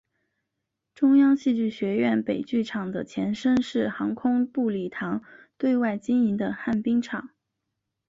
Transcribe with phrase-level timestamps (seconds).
[0.95, 5.23] 中央戏剧学院北剧场的前身是航空部礼堂
[5.59, 7.29] 对外经营的旱冰场。